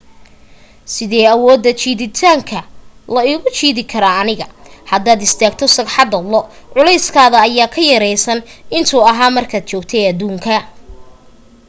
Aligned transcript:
sidey 0.93 1.23
awooda 1.33 1.71
jiiditaanka 1.79 2.59
io 3.15 3.21
igu 3.33 3.49
jiidi 3.57 3.83
kartaa 3.91 4.17
aniga 4.21 4.47
hadaad 4.91 5.19
istaagto 5.27 5.65
sagxadda 5.77 6.17
lo 6.31 6.41
culeyskaada 6.73 7.37
ayaa 7.47 7.73
ka 7.75 7.81
yeraan 7.89 8.39
intuu 8.77 9.01
ahaa 9.11 9.35
markaad 9.37 9.65
joogtay 9.71 10.03
aduunka 10.11 10.53